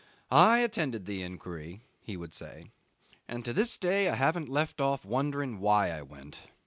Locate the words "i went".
5.91-6.39